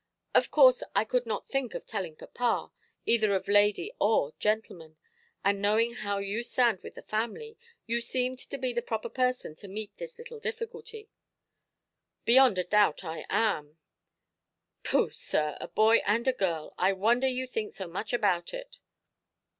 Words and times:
Of 0.33 0.49
course, 0.49 0.81
I 0.95 1.05
could 1.05 1.27
not 1.27 1.47
think 1.47 1.75
of 1.75 1.85
telling 1.85 2.15
papa, 2.15 2.71
either 3.05 3.35
of 3.35 3.47
lady 3.47 3.91
or 3.99 4.33
gentleman; 4.39 4.97
and 5.45 5.61
knowing 5.61 5.93
how 5.93 6.17
you 6.17 6.41
stand 6.41 6.79
with 6.81 6.95
the 6.95 7.03
family, 7.03 7.55
you 7.85 8.01
seemed 8.01 8.39
to 8.39 8.57
me 8.57 8.73
the 8.73 8.81
proper 8.81 9.09
person 9.09 9.53
to 9.57 9.67
meet 9.67 9.95
this 9.97 10.17
little 10.17 10.39
difficulty". 10.39 11.11
"Beyond 12.25 12.57
a 12.57 12.63
doubt, 12.63 13.03
I 13.03 13.27
am". 13.29 13.77
"Pooh, 14.81 15.11
sir, 15.11 15.55
a 15.61 15.67
boy 15.67 15.97
and 16.03 16.27
a 16.27 16.33
girl. 16.33 16.73
I 16.79 16.93
wonder 16.93 17.27
you 17.27 17.45
think 17.45 17.71
so 17.71 17.85
much 17.87 18.11
about 18.11 18.55
it. 18.55 18.79